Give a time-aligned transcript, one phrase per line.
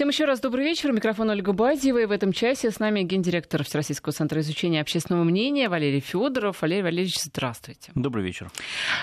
[0.00, 0.92] Всем еще раз добрый вечер.
[0.92, 1.98] Микрофон Ольга Бадьева.
[1.98, 6.62] И в этом часе с нами гендиректор Всероссийского центра изучения общественного мнения Валерий Федоров.
[6.62, 7.92] Валерий Валерьевич, здравствуйте.
[7.94, 8.50] Добрый вечер.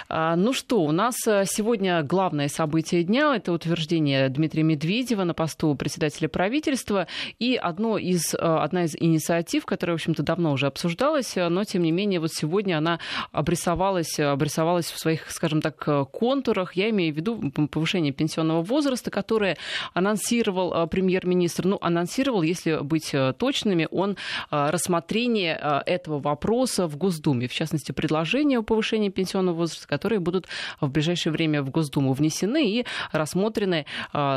[0.10, 3.36] А, ну что, у нас э, сегодня главное событие дня.
[3.36, 7.06] Это утверждение Дмитрия Медведева на посту председателя правительства.
[7.38, 11.84] И одно из, э, одна из инициатив, которая, в общем-то, давно уже обсуждалась, но, тем
[11.84, 13.00] не менее, вот сегодня она
[13.32, 15.78] обрисовалась, обрисовалась в своих, скажем так,
[16.10, 16.76] контурах.
[16.76, 19.58] Я имею в виду повышение пенсионного возраста, которое
[19.94, 26.98] анонсировал премьер-министр, ну, анонсировал, если быть э, точными, он э, рассмотрение э, этого вопроса в
[26.98, 30.48] Госдуме, в частности, предложения о повышении пенсионного возраста, которые будут
[30.82, 33.86] в ближайшее время в Госдуму внесены и рассмотрены,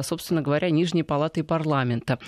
[0.02, 2.18] собственно говоря, Нижней палатой парламента.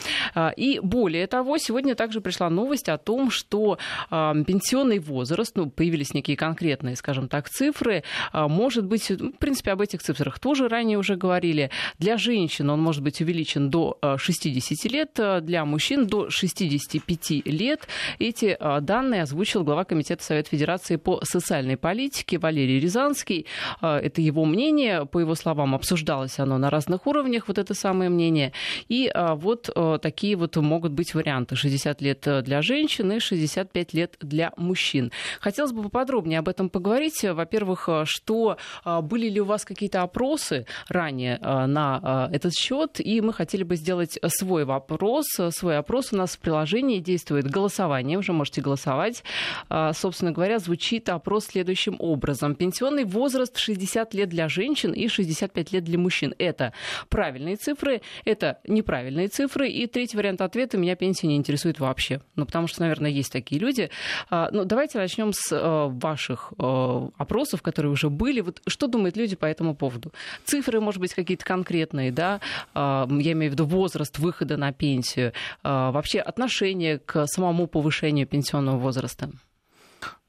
[0.57, 3.79] И более того, сегодня также пришла новость о том, что
[4.11, 8.03] пенсионный возраст, ну, появились некие конкретные, скажем так, цифры,
[8.33, 13.03] может быть, в принципе, об этих цифрах тоже ранее уже говорили, для женщин он может
[13.03, 17.89] быть увеличен до 60 лет, э, для мужчин до 65 лет.
[18.19, 23.47] Эти э, данные озвучил глава Комитета Совета Федерации по социальной политике Валерий Рязанский.
[23.81, 28.11] Э, это его мнение, по его словам, обсуждалось оно на разных уровнях, вот это самое
[28.11, 28.53] мнение.
[28.89, 29.71] И вот
[30.03, 31.57] такие вот могут быть варианты.
[31.57, 35.13] 60 лет для женщин и 65 лет для мужчин.
[35.41, 37.23] Хотелось бы поподробнее об этом поговорить.
[37.23, 43.63] Во-первых, что были ли у вас какие-то опросы ранее на этот счет, и мы хотели
[43.63, 46.13] бы сделать сделать свой вопрос, свой опрос.
[46.13, 49.23] У нас в приложении действует голосование, уже можете голосовать.
[49.69, 52.55] А, собственно говоря, звучит опрос следующим образом.
[52.55, 56.35] Пенсионный возраст 60 лет для женщин и 65 лет для мужчин.
[56.39, 56.73] Это
[57.11, 59.69] правильные цифры, это неправильные цифры.
[59.69, 62.23] И третий вариант ответа меня пенсия не интересует вообще.
[62.35, 63.91] Ну, потому что, наверное, есть такие люди.
[64.31, 68.41] А, ну, давайте начнем с э, ваших э, опросов, которые уже были.
[68.41, 70.13] Вот что думают люди по этому поводу?
[70.45, 72.41] Цифры, может быть, какие-то конкретные, да?
[72.73, 75.33] А, я имею в виду возраст возраст выхода на пенсию,
[75.65, 79.31] а, вообще отношение к самому повышению пенсионного возраста?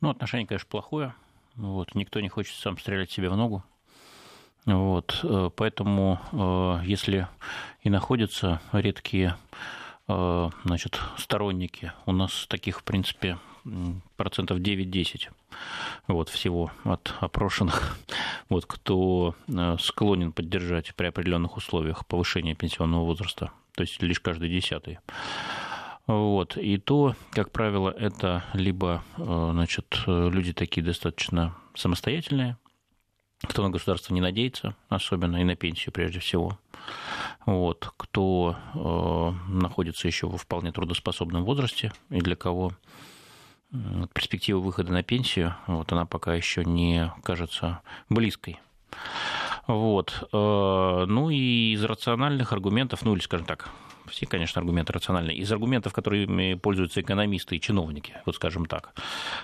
[0.02, 1.14] Ну, отношение, конечно, плохое.
[1.56, 3.64] Вот, никто не хочет сам стрелять себе в ногу.
[4.66, 7.28] Вот, э, поэтому, э, если
[7.82, 9.36] и находятся редкие
[10.08, 13.38] э, значит, сторонники, у нас таких, в принципе,
[14.18, 15.30] процентов 9-10
[16.08, 17.98] вот, всего от опрошенных,
[18.50, 19.36] вот, кто
[19.80, 25.00] склонен поддержать при определенных условиях повышение пенсионного возраста то есть лишь каждый десятый.
[26.06, 26.58] Вот.
[26.58, 32.58] И то, как правило, это либо э, значит, люди такие достаточно самостоятельные,
[33.42, 36.60] кто на государство не надеется, особенно и на пенсию прежде всего,
[37.46, 42.74] вот, кто э, находится еще во вполне трудоспособном возрасте, и для кого
[44.14, 48.60] перспектива выхода на пенсию, вот она пока еще не кажется близкой.
[49.68, 50.28] Вот.
[50.32, 53.70] Э, ну и из рациональных аргументов, ну или, скажем так,
[54.08, 55.38] все, конечно, аргументы рациональные.
[55.38, 58.94] Из аргументов, которыми пользуются экономисты и чиновники, вот скажем так,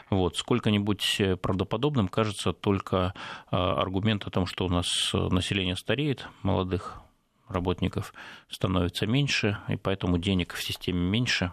[0.09, 3.13] вот, сколько-нибудь правдоподобным кажется только
[3.51, 7.01] э, аргумент о том, что у нас население стареет, молодых
[7.47, 8.13] работников
[8.49, 11.51] становится меньше, и поэтому денег в системе меньше,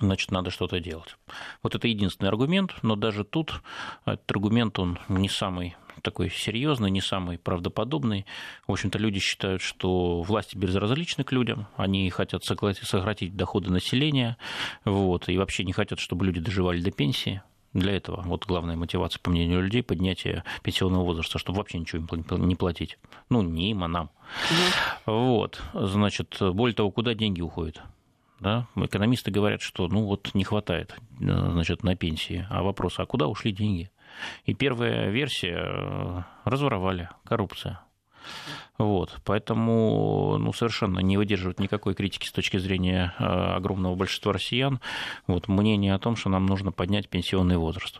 [0.00, 1.16] значит, надо что-то делать.
[1.62, 3.62] Вот это единственный аргумент, но даже тут
[4.04, 8.26] этот аргумент, он не самый такой серьезный, не самый правдоподобный.
[8.66, 14.36] В общем-то, люди считают, что власти безразличны к людям, они хотят сократить доходы населения,
[14.84, 17.42] вот, и вообще не хотят, чтобы люди доживали до пенсии.
[17.72, 22.06] Для этого вот главная мотивация, по мнению людей, поднятие пенсионного возраста, чтобы вообще ничего
[22.38, 22.98] не платить.
[23.28, 24.10] Ну, не им, а нам.
[25.06, 25.12] Угу.
[25.12, 27.82] Вот, значит, более того, куда деньги уходят?
[28.40, 28.66] Да?
[28.76, 32.46] Экономисты говорят, что ну вот не хватает значит, на пенсии.
[32.50, 33.90] А вопрос, а куда ушли деньги?
[34.44, 37.80] И первая версия э, разворовали, коррупция.
[38.78, 44.80] Вот, поэтому ну, совершенно не выдерживает никакой критики с точки зрения э, огромного большинства россиян
[45.26, 47.98] вот, мнение о том, что нам нужно поднять пенсионный возраст.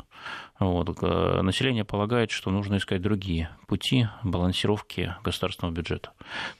[0.59, 6.13] Вот, э, население полагает, что нужно искать другие пути балансировки государственного бюджета.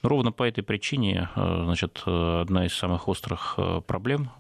[0.03, 4.31] Но ровно по этой причине значит, одна из самых острых проблем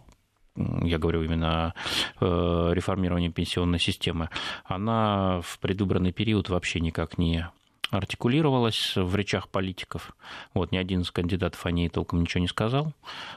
[0.57, 1.75] я говорю именно
[2.21, 4.31] о реформировании пенсионной системы,
[4.65, 7.47] она в предвыборный период вообще никак не
[7.91, 10.17] артикулировалась в речах политиков.
[10.55, 12.93] Вот, ни один из кандидатов о ней толком ничего не сказал.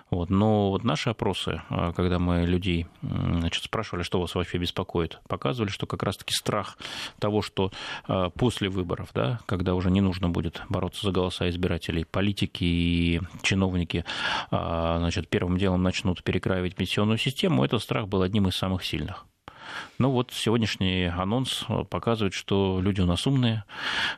[0.09, 5.19] Вот, но вот наши опросы, а, когда мы людей значит, спрашивали, что вас вообще беспокоит,
[5.27, 6.77] показывали, что как раз-таки страх
[7.19, 7.71] того, что
[8.07, 13.21] а, после выборов, да, когда уже не нужно будет бороться за голоса избирателей, политики и
[13.41, 14.05] чиновники
[14.51, 19.25] а, значит, первым делом начнут перекраивать пенсионную систему, этот страх был одним из самых сильных.
[19.99, 23.65] Ну вот сегодняшний анонс показывает, что люди у нас умные,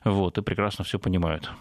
[0.04, 1.52] вот, и прекрасно все понимают.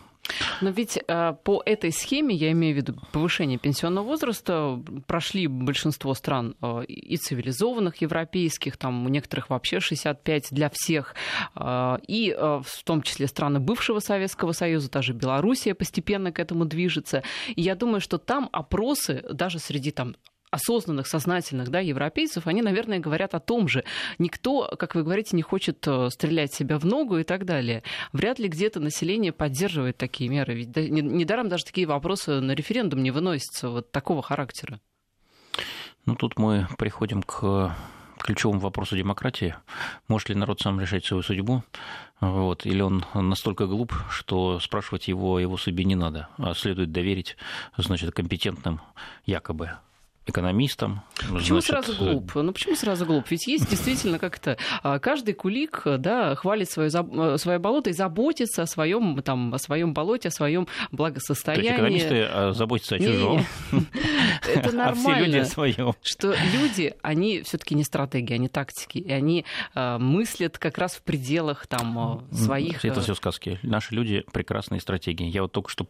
[0.61, 6.15] Но ведь э, по этой схеме, я имею в виду повышение пенсионного возраста, прошли большинство
[6.15, 11.15] стран э, и цивилизованных европейских, там у некоторых вообще 65 для всех,
[11.57, 17.23] э, и в том числе страны бывшего Советского Союза, даже Белоруссия постепенно к этому движется.
[17.49, 20.15] И я думаю, что там опросы даже среди там
[20.51, 23.85] осознанных, сознательных да, европейцев, они, наверное, говорят о том же.
[24.19, 27.83] Никто, как вы говорите, не хочет э, стрелять себя в ногу и так далее.
[28.13, 30.55] Вряд ли где-то население поддерживает такие меры.
[30.55, 34.81] Ведь недаром даже такие вопросы на референдум не выносятся вот такого характера.
[36.07, 37.77] Ну, тут мы приходим к
[38.19, 39.55] ключевому вопросу демократии.
[40.09, 41.63] Может ли народ сам решать свою судьбу?
[42.21, 42.67] Вот.
[42.67, 47.37] Или он настолько глуп, что спрашивать его о его судьбе не надо, а следует доверить
[47.77, 48.81] значит, компетентным
[49.25, 49.73] якобы
[50.31, 51.03] экономистам.
[51.17, 51.65] Почему значит...
[51.65, 52.35] сразу глуп?
[52.35, 53.31] Ну почему сразу глуп?
[53.31, 58.63] Ведь есть действительно как-то а, каждый кулик да, хвалит свое, э, свое болото и заботится
[58.63, 61.63] о своем, там, о своем болоте, о своем благосостоянии.
[61.63, 63.45] То есть экономисты а, заботятся о чужом.
[64.49, 65.45] Это нормально.
[66.03, 69.45] Что люди, они все-таки не стратегии, они тактики, и они
[69.75, 72.85] а, мыслят как раз в пределах там своих.
[72.85, 73.59] Это все сказки.
[73.63, 75.27] Наши люди прекрасные стратегии.
[75.27, 75.87] Я вот только что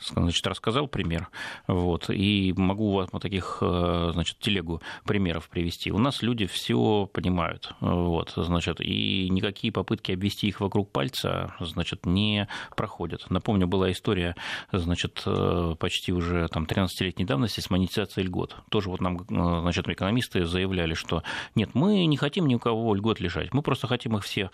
[0.00, 1.28] значит, рассказал пример,
[1.66, 5.90] вот, и могу вам таких, э, значит, телегу примеров привести.
[5.90, 12.06] У нас люди все понимают, вот, значит, и никакие попытки обвести их вокруг пальца, значит,
[12.06, 13.28] не проходят.
[13.30, 14.34] Напомню, была история,
[14.72, 18.56] значит, э, почти уже там 13-летней давности с монетизацией льгот.
[18.70, 21.22] Тоже вот нам, э, значит, экономисты заявляли, что
[21.54, 24.50] нет, мы не хотим ни у кого льгот лежать, мы просто хотим их все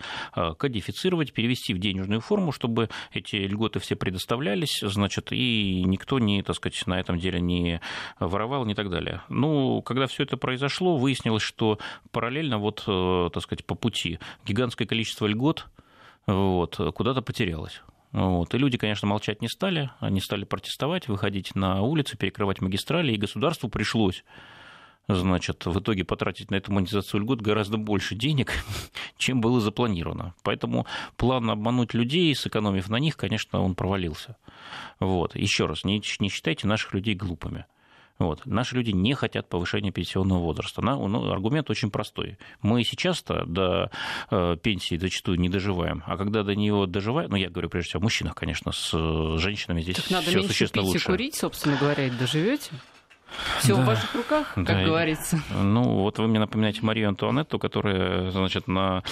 [0.57, 6.55] кодифицировать, перевести в денежную форму, чтобы эти льготы все предоставлялись, значит, и никто не, так
[6.55, 7.81] сказать, на этом деле не
[8.19, 9.21] воровал и так далее.
[9.29, 11.79] Ну, когда все это произошло, выяснилось, что
[12.11, 15.67] параллельно вот, э, так сказать, по пути гигантское количество льгот
[16.25, 17.81] вот, куда-то потерялось.
[18.11, 18.53] Вот.
[18.53, 23.17] И люди, конечно, молчать не стали, они стали протестовать, выходить на улицы, перекрывать магистрали, и
[23.17, 24.23] государству пришлось
[25.07, 28.51] значит, в итоге потратить на эту монетизацию льгот гораздо больше денег,
[29.17, 30.33] чем было запланировано.
[30.43, 30.85] Поэтому
[31.15, 34.35] план обмануть людей, сэкономив на них, конечно, он провалился.
[34.99, 35.35] Вот.
[35.35, 37.65] Еще раз, не, не считайте наших людей глупыми.
[38.19, 38.45] Вот.
[38.45, 40.81] Наши люди не хотят повышения пенсионного возраста.
[40.81, 42.37] На, ну, аргумент очень простой.
[42.61, 43.91] Мы сейчас-то до
[44.31, 48.01] э, пенсии зачастую не доживаем, а когда до нее доживаем, ну, я говорю прежде всего
[48.01, 51.03] о мужчинах, конечно, с э, женщинами здесь так надо все существенно пить лучше.
[51.03, 52.71] и курить, собственно говоря, и доживете.
[53.59, 53.81] Все да.
[53.81, 54.83] в ваших руках, как да.
[54.83, 55.39] говорится.
[55.49, 59.03] Ну, вот вы мне напоминаете Марию Антуанетту, которая, значит, на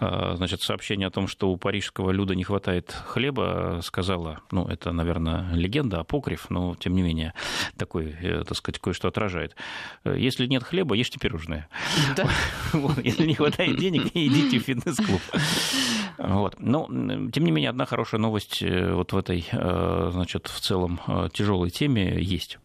[0.00, 4.92] э, значит, сообщение о том, что у парижского люда не хватает хлеба, сказала, ну, это,
[4.92, 7.34] наверное, легенда, апокриф, но, тем не менее,
[7.76, 9.56] такой, э, так сказать, кое-что отражает.
[10.04, 11.68] Если нет хлеба, ешьте пирожные.
[12.16, 12.28] Да.
[13.02, 15.20] Если не хватает денег, идите в фитнес-клуб.
[16.18, 16.56] Вот.
[16.58, 16.86] Но,
[17.32, 21.00] тем не менее, одна хорошая новость э, вот в этой, значит, в целом
[21.32, 22.58] тяжелой теме есть.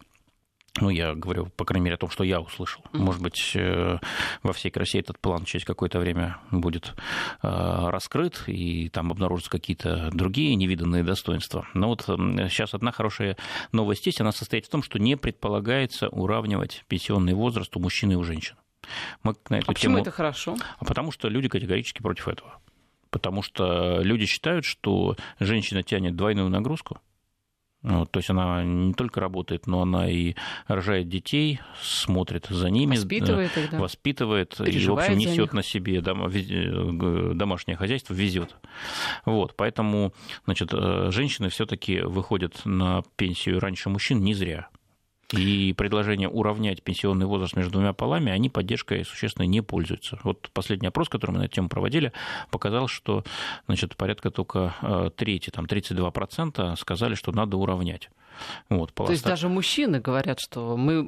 [0.80, 2.82] Ну, я говорю, по крайней мере, о том, что я услышал.
[2.92, 2.98] Mm-hmm.
[2.98, 3.98] Может быть, э,
[4.42, 6.94] во всей красе этот план через какое-то время будет
[7.42, 7.48] э,
[7.88, 11.66] раскрыт, и там обнаружатся какие-то другие невиданные достоинства.
[11.74, 13.36] Но вот сейчас одна хорошая
[13.72, 18.14] новость есть, она состоит в том, что не предполагается уравнивать пенсионный возраст у мужчин и
[18.14, 18.56] у женщин.
[19.22, 19.96] Мы на эту а тему...
[19.96, 20.56] почему это хорошо?
[20.78, 22.60] А потому что люди категорически против этого.
[23.10, 27.00] Потому что люди считают, что женщина тянет двойную нагрузку,
[27.82, 30.34] вот, то есть она не только работает, но она и
[30.66, 33.78] рожает детей, смотрит за ними, воспитывает, их, да.
[33.78, 38.56] воспитывает и, в общем, несет на себе э, домашнее хозяйство, везет.
[39.24, 40.12] Вот, поэтому
[40.44, 44.68] значит, э, женщины все-таки выходят на пенсию раньше мужчин не зря.
[45.32, 50.18] И предложение уравнять пенсионный возраст между двумя полами, они поддержкой существенно не пользуются.
[50.22, 52.12] Вот последний опрос, который мы на эту тему проводили,
[52.50, 53.24] показал, что
[53.66, 58.08] значит, порядка только э, трети, там 32% сказали, что надо уравнять.
[58.68, 61.02] Вот, То есть даже мужчины говорят, что мы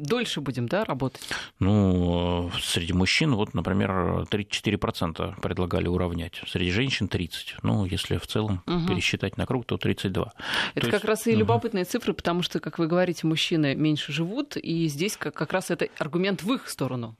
[0.00, 1.22] дольше будем да, работать?
[1.58, 3.90] Ну, среди мужчин, вот, например,
[4.30, 7.28] 34% предлагали уравнять, среди женщин 30%.
[7.62, 8.86] Ну, если в целом угу.
[8.88, 10.28] пересчитать на круг, то 32%.
[10.74, 11.04] Это то как есть...
[11.04, 11.90] раз и любопытные угу.
[11.90, 15.88] цифры, потому что, как вы говорите, мужчины меньше живут, и здесь как, как раз это
[15.98, 17.16] аргумент в их сторону.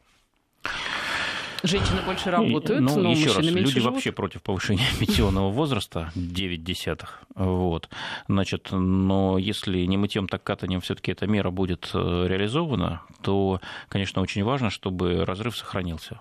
[1.62, 3.92] Женщины больше работают, ну, но еще мужчины раз, меньше люди живут.
[3.92, 7.22] вообще против повышения пенсионного возраста 9 десятых.
[7.36, 7.88] Вот.
[8.26, 14.22] Значит, но если не мытьем, так катанием все-таки эта мера будет э, реализована, то, конечно,
[14.22, 16.18] очень важно, чтобы разрыв сохранился.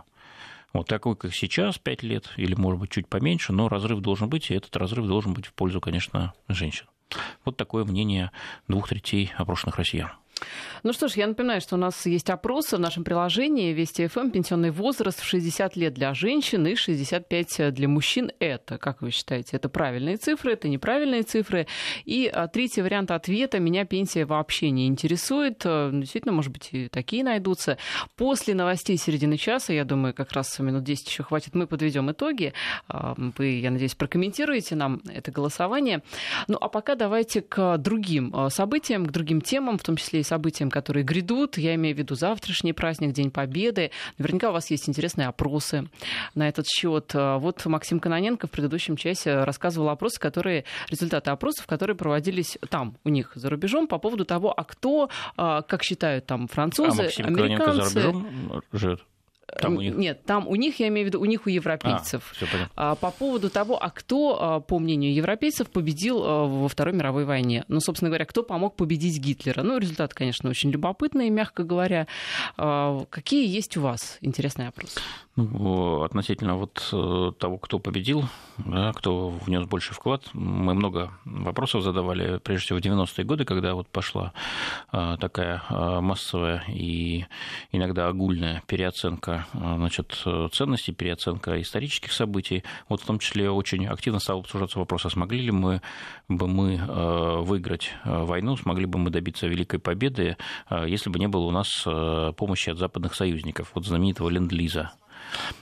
[0.73, 4.51] Вот такой, как сейчас, 5 лет, или, может быть, чуть поменьше, но разрыв должен быть,
[4.51, 6.85] и этот разрыв должен быть в пользу, конечно, женщин.
[7.43, 8.31] Вот такое мнение
[8.67, 10.11] двух третей опрошенных россиян.
[10.83, 14.31] Ну что ж, я напоминаю, что у нас есть опросы в нашем приложении Вести ФМ.
[14.31, 18.31] Пенсионный возраст в 60 лет для женщин и 65 для мужчин.
[18.39, 21.67] Это, как вы считаете, это правильные цифры, это неправильные цифры?
[22.05, 23.59] И а, третий вариант ответа.
[23.59, 25.61] Меня пенсия вообще не интересует.
[25.65, 27.77] Э, действительно, может быть, и такие найдутся.
[28.15, 32.53] После новостей середины часа, я думаю, как раз минут 10 еще хватит, мы подведем итоги.
[32.87, 36.01] А, вы, я надеюсь, прокомментируете нам это голосование.
[36.47, 40.23] Ну а пока давайте к другим а, событиям, к другим темам, в том числе и
[40.31, 41.57] событиям, которые грядут.
[41.57, 43.91] Я имею в виду завтрашний праздник, День Победы.
[44.17, 45.89] Наверняка у вас есть интересные опросы
[46.35, 47.11] на этот счет.
[47.13, 52.95] А, вот Максим Каноненко в предыдущем часе рассказывал опросы, которые, результаты опросов, которые проводились там,
[53.03, 57.25] у них за рубежом, по поводу того, а кто, как считают там французы, а Максим
[57.25, 57.65] американцы.
[57.65, 59.01] Каноненко за рубежом живет?
[59.59, 59.95] Там у них...
[59.95, 62.33] Нет, там у них, я имею в виду, у них у европейцев.
[62.75, 67.25] А, по поводу того, а кто, а, по мнению европейцев, победил а, во Второй мировой
[67.25, 67.65] войне.
[67.67, 69.61] Ну, собственно говоря, кто помог победить Гитлера.
[69.63, 72.07] Ну, результат, конечно, очень любопытный, мягко говоря.
[72.57, 74.99] А, какие есть у вас интересные опросы?
[76.03, 78.25] Относительно вот э, того, кто победил,
[78.57, 83.73] да, кто внес больше вклад, мы много вопросов задавали, прежде всего в 90-е годы, когда
[83.73, 84.33] вот пошла
[84.91, 87.25] э, такая э, массовая и
[87.71, 92.63] иногда огульная переоценка значит, ценностей, переоценка исторических событий.
[92.89, 95.81] Вот в том числе очень активно стал обсуждаться вопрос, а смогли ли мы
[96.27, 96.77] бы мы
[97.43, 100.37] выиграть войну, смогли бы мы добиться великой победы,
[100.69, 101.83] если бы не было у нас
[102.37, 104.91] помощи от западных союзников, вот знаменитого ленд-лиза.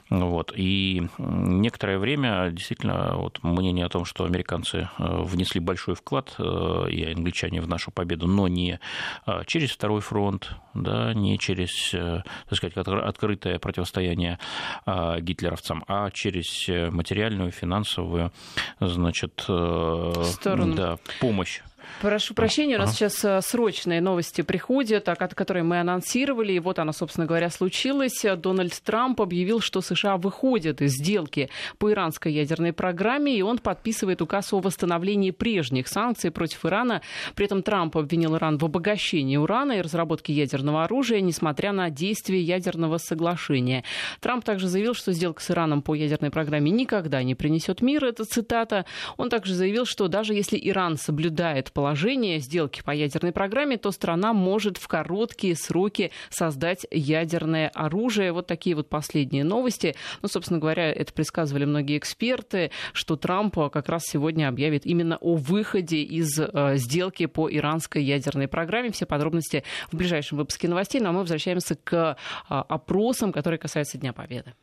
[0.10, 0.54] Вот.
[0.56, 6.88] И некоторое время действительно вот, мнение о том, что американцы э, внесли большой вклад, э,
[6.90, 8.80] и англичане в нашу победу, но не
[9.26, 14.40] э, через второй фронт, да, не через, так сказать, открытое противостояние
[14.86, 18.32] гитлеровцам, а через материальную, финансовую,
[18.80, 20.76] значит, Сторону.
[20.76, 21.62] да, помощь
[22.02, 26.94] Прошу прощения, у нас сейчас э, срочные новости приходят, которые мы анонсировали, и вот она,
[26.94, 28.24] собственно говоря, случилась.
[28.38, 34.22] Дональд Трамп объявил, что США выходят из сделки по иранской ядерной программе, и он подписывает
[34.22, 37.02] указ о восстановлении прежних санкций против Ирана.
[37.36, 42.42] При этом Трамп обвинил Иран в обогащении урана и разработке ядерного оружия, несмотря на действие
[42.42, 43.84] ядерного соглашения.
[44.22, 48.06] Трамп также заявил, что сделка с Ираном по ядерной программе никогда не принесет мир.
[48.06, 48.86] Это цитата.
[49.18, 54.34] Он также заявил, что даже если Иран соблюдает положение сделки по ядерной программе, то страна
[54.34, 58.34] может в короткие сроки создать ядерное оружие.
[58.34, 59.96] Вот такие вот последние новости.
[60.22, 65.36] Ну, собственно говоря, это предсказывали многие эксперты, что Трамп как раз сегодня объявит именно о
[65.36, 68.92] выходе из э, сделки по иранской ядерной программе.
[68.92, 71.00] Все подробности в ближайшем выпуске новостей.
[71.00, 74.54] Ну а мы возвращаемся к э, опросам, которые касаются Дня Победы.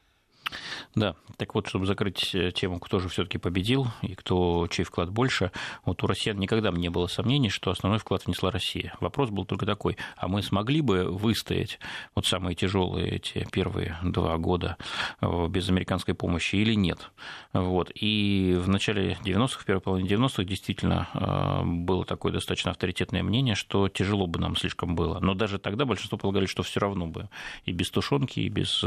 [0.94, 5.10] Да, так вот, чтобы закрыть э, тему, кто же все-таки победил и кто чей вклад
[5.10, 5.50] больше,
[5.84, 8.94] вот у россиян никогда не было сомнений, что основной вклад внесла Россия.
[9.00, 11.78] Вопрос был только такой, а мы смогли бы выстоять
[12.14, 14.76] вот самые тяжелые эти первые два года
[15.20, 17.10] э, без американской помощи или нет?
[17.52, 17.90] Вот.
[17.94, 23.54] И в начале 90-х, в первой половине 90-х действительно э, было такое достаточно авторитетное мнение,
[23.54, 25.18] что тяжело бы нам слишком было.
[25.20, 27.28] Но даже тогда большинство полагали, что все равно бы
[27.64, 28.82] и без тушенки, и без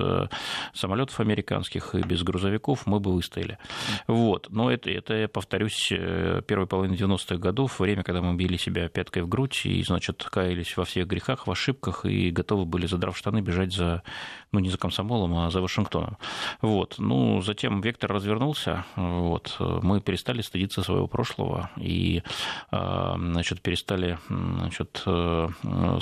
[0.73, 3.57] самолетов американских американских и без грузовиков мы бы выстояли.
[4.07, 4.47] Вот.
[4.49, 8.87] Но это, это, я повторюсь, э, первой половины 90-х годов, время, когда мы били себя
[8.89, 13.17] пяткой в грудь и, значит, каялись во всех грехах, в ошибках и готовы были, задрав
[13.17, 14.03] штаны, бежать за,
[14.51, 16.17] ну, не за комсомолом, а за Вашингтоном.
[16.61, 16.95] Вот.
[16.97, 19.55] Ну, затем вектор развернулся, вот.
[19.59, 22.23] мы перестали стыдиться своего прошлого и,
[22.71, 25.49] э, значит, перестали, значит, э,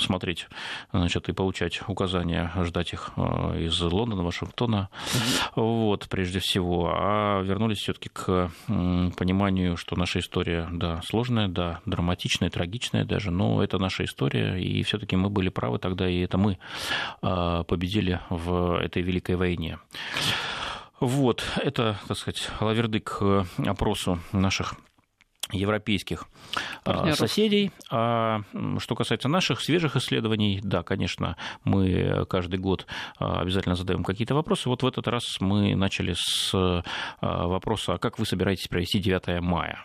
[0.00, 0.48] смотреть,
[0.92, 4.88] значит, и получать указания, ждать их из Лондона, Вашингтона,
[5.54, 12.50] вот, прежде всего, а вернулись все-таки к пониманию, что наша история, да, сложная, да, драматичная,
[12.50, 16.58] трагичная даже, но это наша история, и все-таки мы были правы тогда, и это мы
[17.22, 19.78] а, победили в этой великой войне.
[21.00, 24.74] Вот, это, так сказать, лаверды к опросу наших
[25.52, 26.26] европейских
[26.84, 27.18] а, Партнеров.
[27.18, 27.72] соседей.
[27.90, 28.40] А
[28.78, 32.86] что касается наших свежих исследований, да, конечно, мы каждый год
[33.18, 34.68] а, обязательно задаем какие-то вопросы.
[34.68, 36.82] Вот в этот раз мы начали с а,
[37.20, 39.84] вопроса, как вы собираетесь провести 9 мая?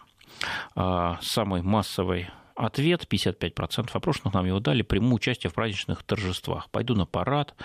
[1.22, 4.84] Самый массовый Ответ 55% опрошенных нам его дали.
[4.84, 6.70] Приму участие в праздничных торжествах.
[6.70, 7.56] Пойду на парад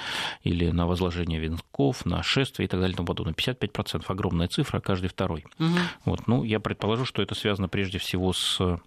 [0.42, 3.34] или на возложение венков, на шествие и так далее и тому подобное.
[3.34, 5.44] 55% огромная цифра, каждый второй.
[5.58, 5.78] Угу.
[6.06, 8.80] Вот, ну, я предположу, что это связано прежде всего с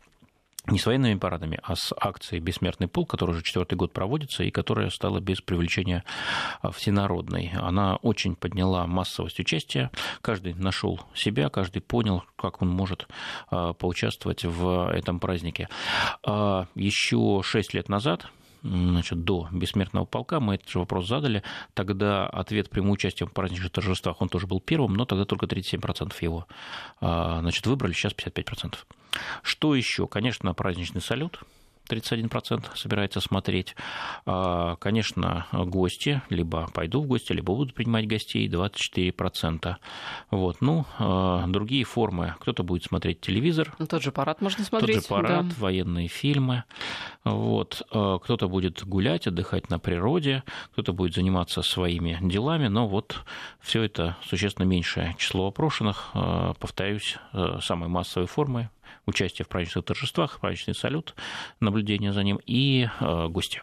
[0.67, 4.51] не с военными парадами, а с акцией «Бессмертный пол», которая уже четвертый год проводится и
[4.51, 6.03] которая стала без привлечения
[6.61, 7.51] а, всенародной.
[7.55, 9.91] Она очень подняла массовость участия.
[10.21, 13.07] Каждый нашел себя, каждый понял, как он может
[13.49, 15.67] а, поучаствовать в этом празднике.
[16.23, 18.27] А, Еще шесть лет назад
[18.63, 23.71] значит, до бессмертного полка, мы этот же вопрос задали, тогда ответ прямым участием в праздничных
[23.71, 26.47] торжествах, он тоже был первым, но тогда только 37% его
[26.99, 28.75] значит, выбрали, сейчас 55%.
[29.43, 30.07] Что еще?
[30.07, 31.41] Конечно, праздничный салют–
[31.91, 33.75] 31% собирается смотреть.
[34.25, 39.75] А, конечно, гости, либо пойду в гости, либо будут принимать гостей, 24%.
[40.29, 40.57] Вот.
[40.61, 42.35] Ну, а, другие формы.
[42.39, 43.73] Кто-то будет смотреть телевизор.
[43.79, 44.95] Ну, тот же парад можно смотреть.
[44.95, 45.55] Тот же парад, да.
[45.57, 46.63] военные фильмы.
[47.23, 47.81] Вот.
[47.91, 53.23] А, кто-то будет гулять, отдыхать на природе, кто-то будет заниматься своими делами, но вот
[53.59, 56.11] все это существенно меньшее число опрошенных.
[56.59, 57.17] Повторюсь,
[57.61, 58.69] самой массовой формы
[59.05, 61.15] участие в праздничных торжествах, праздничный салют,
[61.59, 63.61] наблюдение за ним и э, гости.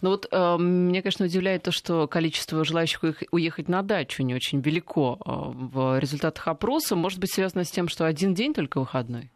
[0.00, 4.60] Ну вот э, меня, конечно, удивляет то, что количество желающих уехать на дачу не очень
[4.60, 6.96] велико э, в результатах опроса.
[6.96, 9.30] Может быть, связано с тем, что один день только выходной?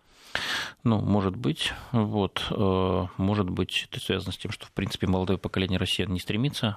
[0.85, 1.73] Ну, может быть.
[1.93, 2.47] Вот.
[2.51, 6.77] Э, может быть, это связано с тем, что, в принципе, молодое поколение россиян не стремится,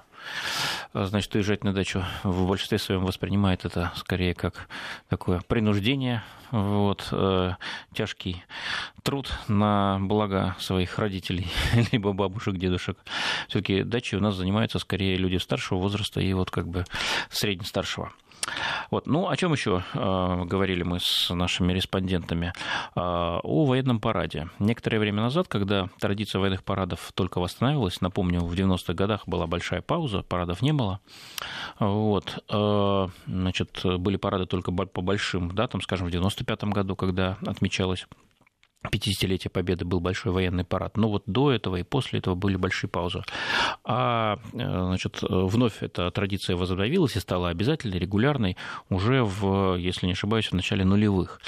[0.94, 2.02] э, значит, уезжать на дачу.
[2.22, 4.68] В большинстве своем воспринимает это скорее как
[5.10, 7.52] такое принуждение, вот, э,
[7.92, 8.42] тяжкий
[9.02, 11.46] труд на благо своих родителей,
[11.92, 12.96] либо бабушек, дедушек.
[13.48, 16.86] Все-таки дачи у нас занимаются скорее люди старшего возраста и вот как бы
[17.28, 18.10] среднестаршего.
[18.90, 19.06] Вот.
[19.06, 22.52] Ну, о чем еще э, говорили мы с нашими респондентами?
[22.94, 24.48] Э, о военном параде.
[24.58, 29.82] Некоторое время назад, когда традиция военных парадов только восстановилась, напомню, в 90-х годах была большая
[29.82, 31.00] пауза, парадов не было.
[31.78, 32.42] Вот.
[32.48, 38.06] Э, значит, были парады только по большим датам, скажем, в 95-м году, когда отмечалось
[38.86, 40.96] 50-летие Победы был большой военный парад.
[40.96, 43.22] Но вот до этого и после этого были большие паузы.
[43.84, 48.56] А значит, вновь эта традиция возобновилась и стала обязательной, регулярной
[48.88, 51.40] уже в, если не ошибаюсь, в начале нулевых.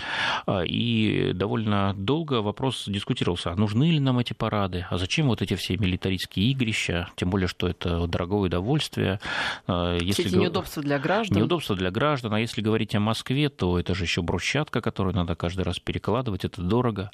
[0.46, 5.42] А, и довольно долго вопрос дискутировался, а нужны ли нам эти парады, а зачем вот
[5.42, 9.20] эти все милитаристские игрища, тем более, что это дорогое удовольствие.
[9.66, 11.38] А, если все эти неудобства для граждан.
[11.38, 12.34] Неудобства для граждан.
[12.34, 16.44] А если говорить о Москве, то это же еще брусчатка, которую надо каждый раз перекладывать,
[16.44, 17.10] это дорого.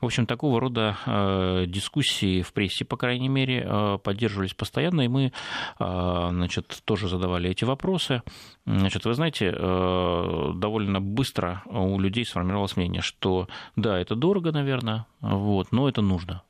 [0.00, 5.08] В общем, такого рода э, дискуссии в прессе, по крайней мере, э, поддерживались постоянно, и
[5.08, 5.32] мы
[5.78, 8.22] э, значит, тоже задавали эти вопросы.
[8.66, 15.72] Значит, вы знаете, довольно быстро у людей сформировалось мнение, что да, это дорого, наверное, вот,
[15.72, 16.42] но это нужно.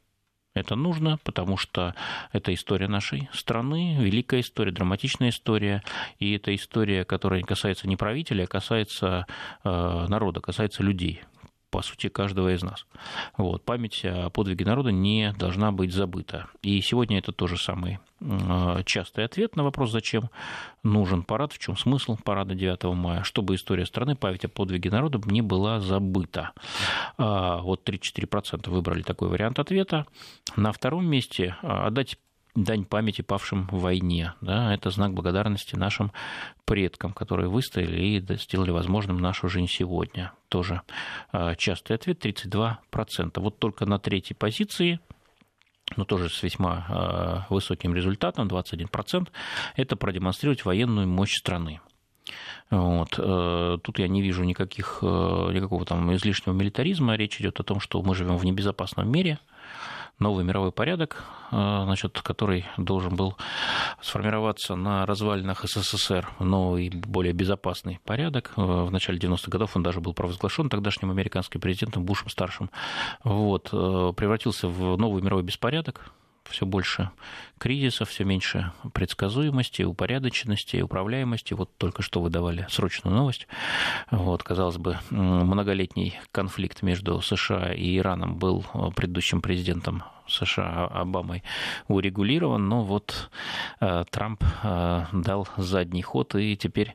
[0.52, 1.94] Это нужно, потому что
[2.32, 5.82] это история нашей страны, великая история, драматичная история,
[6.18, 9.26] и это история, которая касается не правителя, а касается
[9.64, 11.22] народа, касается людей,
[11.70, 12.86] по сути, каждого из нас.
[13.36, 13.64] Вот.
[13.64, 16.48] Память о подвиге народа не должна быть забыта.
[16.62, 20.30] И сегодня это тоже самый э, частый ответ на вопрос, зачем
[20.82, 25.20] нужен парад, в чем смысл парада 9 мая, чтобы история страны, память о подвиге народа
[25.26, 26.52] не была забыта.
[27.18, 30.06] А, вот 34% выбрали такой вариант ответа.
[30.56, 32.18] На втором месте а, отдать
[32.54, 34.34] дань памяти павшим в войне.
[34.40, 36.12] Да, это знак благодарности нашим
[36.64, 40.32] предкам, которые выстояли и сделали возможным нашу жизнь сегодня.
[40.48, 40.82] Тоже
[41.32, 42.76] а, частый ответ 32%.
[43.36, 45.00] Вот только на третьей позиции
[45.96, 49.28] но тоже с весьма а, высоким результатом, 21%,
[49.74, 51.80] это продемонстрировать военную мощь страны.
[52.70, 53.18] Вот.
[53.18, 55.06] Э, тут я не вижу никаких, э,
[55.52, 57.16] никакого там излишнего милитаризма.
[57.16, 59.38] Речь идет о том, что мы живем в небезопасном мире,
[60.20, 63.36] новый мировой порядок, э, значит, который должен был
[64.00, 68.52] сформироваться на развалинах СССР, новый, более безопасный порядок.
[68.56, 72.70] Э, в начале 90-х годов он даже был провозглашен тогдашним американским президентом Бушем-старшим.
[73.24, 76.12] Вот, э, превратился в новый мировой беспорядок,
[76.44, 77.10] все больше
[77.58, 81.54] кризиса, все меньше предсказуемости, упорядоченности, управляемости.
[81.54, 83.46] Вот только что выдавали срочную новость.
[84.10, 88.64] Вот, казалось бы, многолетний конфликт между США и Ираном был
[88.96, 91.42] предыдущим президентом США Обамой
[91.88, 93.30] урегулирован, но вот
[93.80, 96.94] э, Трамп э, дал задний ход, и теперь,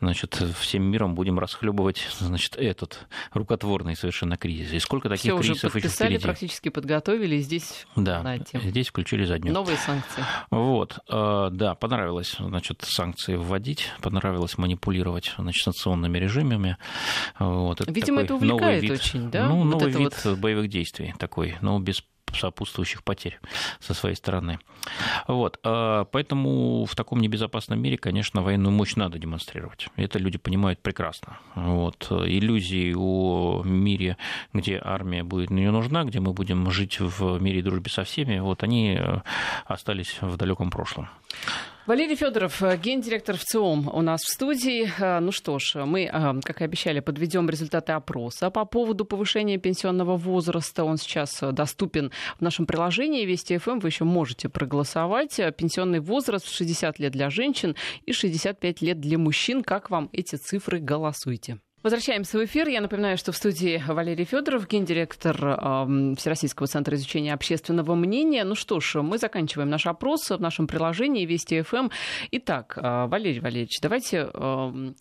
[0.00, 4.72] значит, всем миром будем расхлебывать, значит, этот рукотворный совершенно кризис.
[4.72, 6.24] И сколько таких Все кризисов уже подписали, еще впереди?
[6.24, 9.54] практически подготовили, здесь да, здесь включили заднюю.
[9.54, 10.24] Новые санкции.
[10.50, 16.76] Вот, э, да, понравилось, значит, санкции вводить, понравилось манипулировать, значит, санкционными режимами.
[17.38, 19.48] Вот, это Видимо, это увлекает вид, очень, да?
[19.48, 20.38] Ну, вот новый вид вот...
[20.38, 23.38] боевых действий такой, но без сопутствующих потерь
[23.80, 24.58] со своей стороны.
[25.26, 25.58] Вот.
[25.62, 29.88] А, поэтому в таком небезопасном мире, конечно, военную мощь надо демонстрировать.
[29.96, 31.38] Это люди понимают прекрасно.
[31.54, 32.08] Вот.
[32.10, 34.16] Иллюзии о мире,
[34.52, 38.38] где армия будет не нужна, где мы будем жить в мире и дружбе со всеми,
[38.38, 39.20] вот они э,
[39.66, 41.08] остались в далеком прошлом.
[41.86, 44.90] Валерий Федоров, гендиректор ВЦИОМ у нас в студии.
[45.20, 46.10] Ну что ж, мы,
[46.42, 50.82] как и обещали, подведем результаты опроса по поводу повышения пенсионного возраста.
[50.82, 53.78] Он сейчас доступен в нашем приложении Вести ФМ.
[53.78, 55.40] Вы еще можете проголосовать.
[55.56, 59.62] Пенсионный возраст 60 лет для женщин и 65 лет для мужчин.
[59.62, 60.80] Как вам эти цифры?
[60.80, 61.60] Голосуйте.
[61.86, 62.66] Возвращаемся в эфир.
[62.66, 68.42] Я напоминаю, что в студии Валерий Федоров, гендиректор э, Всероссийского центра изучения общественного мнения.
[68.42, 71.90] Ну что ж, мы заканчиваем наш опрос в нашем приложении Вести ФМ.
[72.32, 74.92] Итак, э, Валерий Валерьевич, давайте э,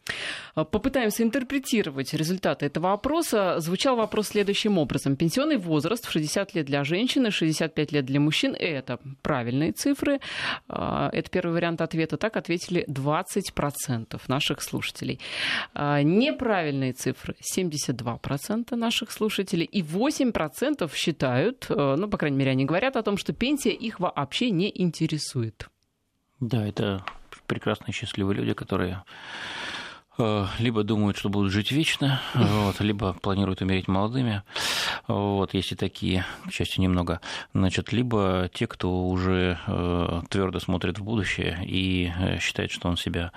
[0.53, 3.55] попытаемся интерпретировать результаты этого опроса.
[3.57, 5.15] Звучал вопрос следующим образом.
[5.15, 8.55] Пенсионный возраст в 60 лет для женщины, 65 лет для мужчин.
[8.59, 10.19] Это правильные цифры.
[10.69, 12.17] Э, это первый вариант ответа.
[12.17, 15.19] Так ответили 20% наших слушателей.
[15.73, 17.35] Э, неправильно правильные цифры.
[17.41, 23.17] 72% наших слушателей и 8% считают, э, ну, по крайней мере, они говорят о том,
[23.17, 25.69] что пенсия их вообще не интересует.
[26.39, 27.03] Да, это
[27.47, 29.03] прекрасные счастливые люди, которые
[30.17, 34.43] либо думают, что будут жить вечно, вот, либо планируют умереть молодыми,
[35.07, 37.21] вот, если такие, к счастью, немного,
[37.53, 42.97] значит, либо те, кто уже э, твердо смотрит в будущее и э, считает, что он
[42.97, 43.31] себя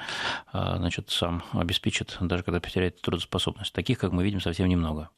[0.52, 3.72] значит, сам обеспечит, даже когда потеряет трудоспособность.
[3.72, 5.10] Таких, как мы видим, совсем немного.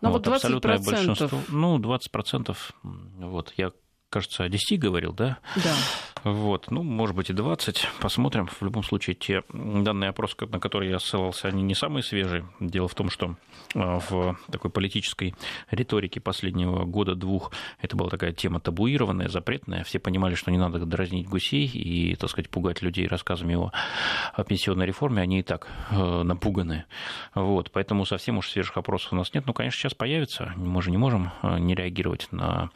[0.00, 0.36] Ну вот, вот 20%.
[0.36, 1.40] Абсолютное большинство.
[1.48, 2.56] Ну, 20%.
[2.82, 3.72] Вот, я
[4.16, 5.38] кажется, о 10 говорил, да?
[5.56, 5.74] Да.
[6.24, 7.86] Вот, ну, может быть, и 20.
[8.00, 8.46] Посмотрим.
[8.46, 12.46] В любом случае, те данные опросы, на которые я ссылался, они не самые свежие.
[12.58, 13.36] Дело в том, что
[13.74, 15.34] а, в такой политической
[15.70, 19.84] риторике последнего года-двух это была такая тема табуированная, запретная.
[19.84, 23.70] Все понимали, что не надо дразнить гусей и, так сказать, пугать людей рассказами о,
[24.32, 25.22] о пенсионной реформе.
[25.22, 26.86] Они и так э, напуганы.
[27.34, 29.44] Вот, поэтому совсем уж свежих опросов у нас нет.
[29.46, 30.54] Ну, конечно, сейчас появится.
[30.56, 32.70] Мы же не можем э, не реагировать на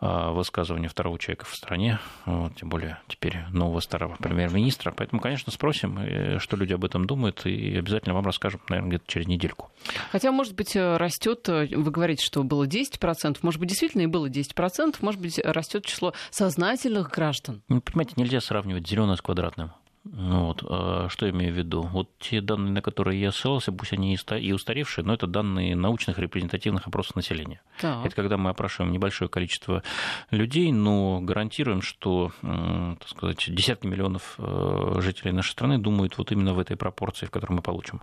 [0.00, 0.30] э,
[0.70, 1.98] высказывания второго человека в стране.
[2.26, 4.92] Вот, тем более теперь нового старого премьер-министра.
[4.96, 9.04] Поэтому, конечно, спросим, э, что люди об этом думают, и обязательно вам расскажем, наверное, где-то
[9.06, 9.70] через недельку.
[10.12, 14.06] Хотя, может быть, э, растет, э, вы говорите, что было 10%, может быть, действительно и
[14.06, 17.62] было 10%, может быть, растет число сознательных граждан.
[17.68, 19.72] Ну, понимаете, нельзя сравнивать зеленое с квадратным.
[20.04, 20.64] Ну вот.
[20.66, 21.82] А что я имею в виду?
[21.82, 26.18] Вот те данные, на которые я ссылался, пусть они и устаревшие, но это данные научных
[26.18, 27.60] репрезентативных опросов населения.
[27.80, 28.06] Так.
[28.06, 29.82] Это когда мы опрашиваем небольшое количество
[30.30, 36.54] людей, но гарантируем, что так сказать, десятки миллионов э, жителей нашей страны думают вот именно
[36.54, 38.00] в этой пропорции, в которой мы получим.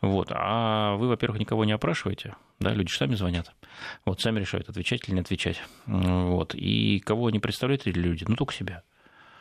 [0.00, 0.28] Вот.
[0.30, 3.52] А вы, во-первых, никого не опрашиваете, да, люди сами звонят.
[4.04, 5.62] Вот, сами решают, отвечать или не отвечать.
[5.86, 6.54] Вот.
[6.54, 8.24] И кого они представляют эти люди?
[8.26, 8.82] Ну, только себя.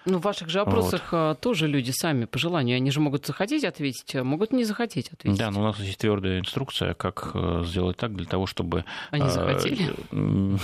[0.07, 1.17] Ну, в ваших же опросах вот.
[1.17, 5.11] А, тоже люди сами по желанию, они же могут захотеть ответить, а могут не захотеть
[5.11, 5.37] ответить.
[5.37, 8.85] Да, но у нас есть твердая инструкция, как э, сделать так для того, чтобы...
[9.11, 9.93] Они а, захотели?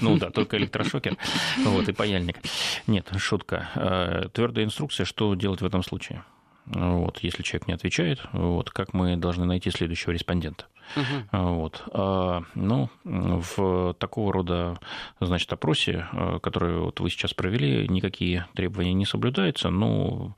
[0.00, 1.16] Ну да, только электрошокер
[1.64, 2.38] вот, и паяльник.
[2.86, 4.30] Нет, шутка.
[4.34, 6.24] Твердая инструкция, что делать в этом случае
[6.72, 10.66] вот, если человек не отвечает, вот, как мы должны найти следующего респондента.
[10.96, 11.38] Угу.
[11.38, 11.82] Вот.
[11.92, 14.78] А, ну, в такого рода
[15.20, 19.70] значит, опросе, а, который вот вы сейчас провели, никакие требования не соблюдаются.
[19.70, 20.34] Ну,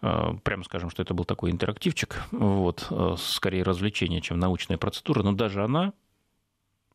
[0.00, 5.32] а, прямо скажем, что это был такой интерактивчик, вот, скорее развлечение, чем научная процедура, но
[5.32, 5.92] даже она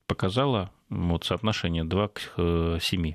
[0.07, 3.13] показала вот, соотношение 2 к 7.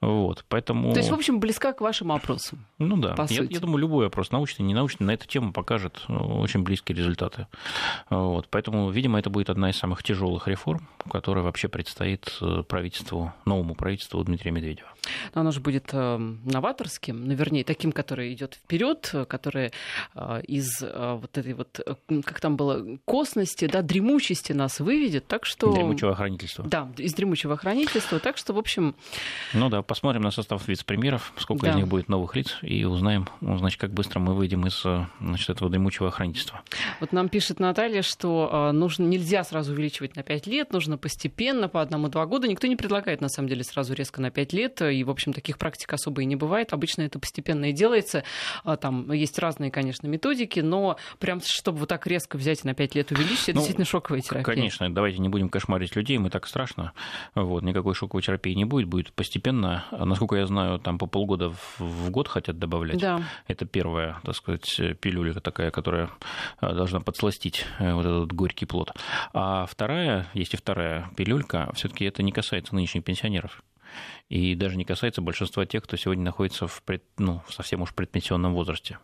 [0.00, 0.92] Вот, поэтому...
[0.92, 2.66] То есть, в общем, близка к вашим опросам.
[2.78, 3.14] Ну да.
[3.30, 7.46] Я, я думаю, любой опрос, научный, ненаучный, на эту тему покажет ну, очень близкие результаты.
[8.10, 13.32] Вот, поэтому, видимо, это будет одна из самых тяжелых реформ, которая вообще предстоит э, правительству,
[13.46, 14.88] новому правительству Дмитрия Медведева.
[15.34, 19.72] Но оно же будет э, новаторским, ну, вернее, таким, который идет вперед, который
[20.14, 21.80] э, из вот этой вот,
[22.24, 25.72] как там было, косности, да, дремучести нас выведет, так что...
[25.72, 26.64] Дремучего охранительства.
[26.66, 28.94] Да, из дремучего охранительства, так что, в общем...
[29.54, 31.72] Ну да, посмотрим на состав вице-премьеров, сколько да.
[31.72, 34.84] из них будет новых лиц, и узнаем, ну, значит, как быстро мы выйдем из
[35.20, 36.62] значит, этого дремучего охранительства.
[37.00, 41.68] Вот нам пишет Наталья, что а, нужно, нельзя сразу увеличивать на 5 лет, нужно постепенно,
[41.68, 42.48] по одному-два года.
[42.48, 45.58] Никто не предлагает, на самом деле, сразу резко на 5 лет, и, в общем, таких
[45.58, 46.72] практик особо и не бывает.
[46.72, 48.24] Обычно это постепенно и делается.
[48.64, 52.74] А, там есть разные, конечно, методики, но прям, чтобы вот так резко взять и на
[52.74, 54.44] 5 лет увеличить, это ну, действительно шоковая терапия.
[54.44, 56.92] Конечно, давайте не будем кошмарить людей, мы так страшно.
[57.34, 62.10] Вот, никакой шоковой терапии не будет, будет постепенно насколько я знаю, там по полгода в
[62.10, 62.98] год хотят добавлять.
[62.98, 63.22] Да.
[63.46, 66.10] Это первая, так сказать, пилюля такая, которая
[66.60, 68.92] э, должна подсластить э, вот этот горький плод.
[69.32, 73.62] А вторая, есть и вторая пилюлька, все-таки это не касается нынешних пенсионеров.
[74.28, 78.54] И даже не касается большинства тех, кто сегодня находится в пред, ну, совсем уж предпенсионном
[78.54, 78.98] возрасте.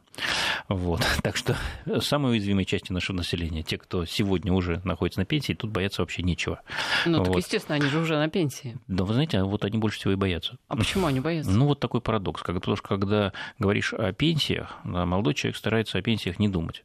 [0.68, 1.02] Вот.
[1.22, 1.56] Так что
[2.00, 6.22] самые уязвимые части нашего населения, те, кто сегодня уже находится на пенсии, тут бояться вообще
[6.22, 6.60] нечего.
[7.06, 7.28] Ну, вот.
[7.28, 8.76] так, естественно, они же уже на пенсии.
[8.88, 10.58] Да, вы знаете, вот они больше всего и боятся.
[10.68, 11.50] А почему они боятся?
[11.50, 12.42] Ну, вот такой парадокс.
[12.42, 16.84] Потому что, когда говоришь о пенсиях, молодой человек старается о пенсиях не думать.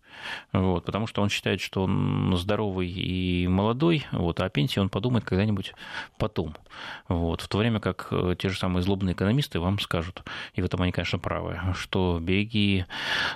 [0.51, 4.89] Вот, потому что он считает, что он здоровый и молодой, вот, а о пенсии он
[4.89, 5.73] подумает когда-нибудь
[6.17, 6.55] потом.
[7.07, 10.65] Вот, в то время как э, те же самые злобные экономисты вам скажут, и в
[10.65, 12.85] этом они, конечно, правы, что береги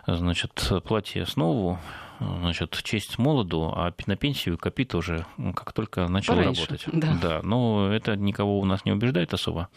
[0.08, 1.80] значит, платье основу,
[2.20, 6.86] значит, честь молоду, а на пенсию копи тоже, как только начал Пораньше, работать.
[6.94, 7.18] Да.
[7.22, 9.70] да, но это никого у нас не убеждает особо.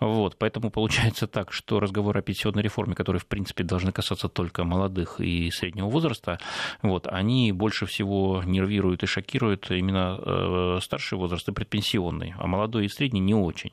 [0.00, 4.64] Вот, поэтому получается так, что разговор о пенсионной реформе, который, в принципе, должны касаться только
[4.64, 6.38] молодых и среднего возраста,
[6.82, 12.86] вот, они больше всего нервируют и шокируют именно э, старший возраст и предпенсионный, а молодой
[12.86, 13.72] и средний не очень.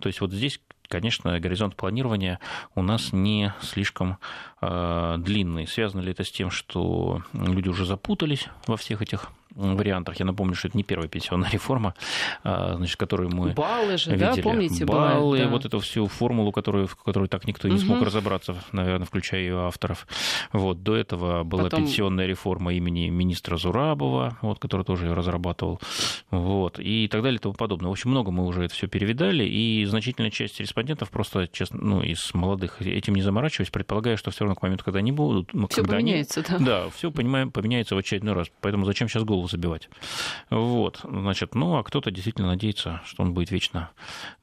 [0.00, 2.40] То есть вот здесь конечно, горизонт планирования
[2.74, 4.18] у нас не слишком
[4.60, 5.66] э, длинный.
[5.66, 10.18] Связано ли это с тем, что люди уже запутались во всех этих вариантах.
[10.20, 11.94] Я напомню, что это не первая пенсионная реформа,
[12.44, 14.36] а, значит, которую мы Баллы же, видели.
[14.36, 14.84] да, помните?
[14.84, 15.50] Баллы, бывает, да.
[15.50, 18.06] вот эту всю формулу, которую, в которой так никто не смог Мгм.
[18.06, 20.06] разобраться, наверное, включая ее авторов.
[20.52, 25.80] Вот, до этого была Потом- пенсионная реформа имени министра Зурабова, вот, который тоже ее разрабатывал.
[26.30, 27.88] Вот, и так далее и тому подобное.
[27.88, 32.02] В общем, много мы уже это все перевидали, и значительная часть респондентов просто, честно, ну,
[32.02, 35.68] из молодых этим не заморачиваясь, предполагая, что все равно к моменту, когда они будут, ну,
[35.68, 36.58] Всё когда они- поменяется, да.
[36.58, 38.48] да, все понимаем, поменяется в очередной раз.
[38.60, 39.88] Поэтому зачем сейчас голову забивать?
[40.50, 43.90] Вот, значит, ну, а кто-то действительно надеется, что он будет вечно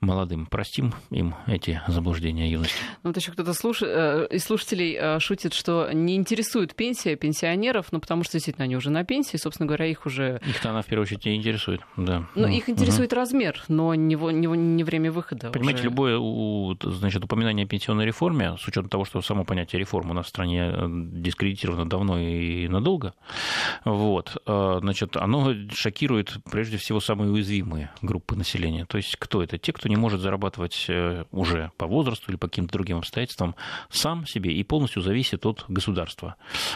[0.02, 0.46] молодым.
[0.46, 2.76] Простим им эти заблуждения юности.
[3.04, 3.82] Ну, вот еще кто-то слуш...
[3.82, 8.76] э, из слушателей э, шутит, что не интересует пенсия пенсионеров, ну, потому что действительно они
[8.76, 10.42] уже на пенсии, собственно говоря, их уже...
[10.48, 12.26] Их-то она в первую очередь и интересует, да.
[12.36, 15.50] Ну, Ну, их интересует размер, но не, не, не время выхода.
[15.52, 15.90] Понимаете, уже.
[15.90, 20.26] любое значит, упоминание о пенсионной реформе, с учетом того, что само понятие реформы у нас
[20.26, 23.14] в стране э, дискредитировано давно и надолго,
[23.86, 28.86] вот, э, значит, оно шокирует прежде всего самые уязвимые группы населения.
[28.86, 29.58] То есть кто это?
[29.58, 33.56] Те, кто не может зарабатывать э, уже по возрасту или по каким-то другим обстоятельствам
[33.90, 36.36] сам себе и полностью зависит от государства.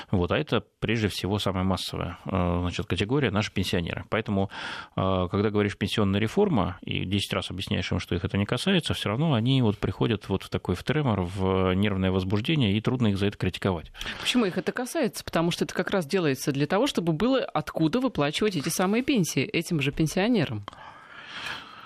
[0.09, 4.03] Вот, а это прежде всего самая массовая э, значит, категория наши пенсионеры.
[4.09, 4.49] Поэтому,
[4.95, 8.95] э, когда говоришь пенсионная реформа, и 10 раз объясняешь им, что их это не касается,
[8.95, 13.09] все равно они вот приходят вот в такой в тремор, в нервное возбуждение, и трудно
[13.09, 13.91] их за это критиковать.
[14.19, 15.23] Почему их это касается?
[15.23, 19.43] Потому что это как раз делается для того, чтобы было откуда выплачивать эти самые пенсии
[19.43, 20.63] этим же пенсионерам.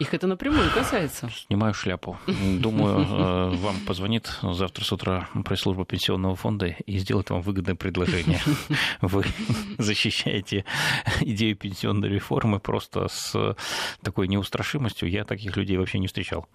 [0.02, 1.30] Их это напрямую касается.
[1.48, 2.18] Снимаю шляпу.
[2.60, 8.40] Думаю, э, вам позвонит завтра с утра пресс-служба пенсионного фонда и сделает вам выгодное предложение.
[9.02, 9.24] Вы
[9.78, 10.66] защищаете
[11.22, 13.56] идею пенсионной реформы просто с
[14.02, 15.10] такой неустрашимостью.
[15.10, 16.48] Я таких людей вообще не встречал.